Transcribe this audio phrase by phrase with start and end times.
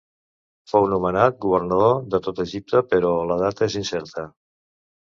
[0.71, 4.31] Fou nomenat governador de tot Egipte però la data és incerta.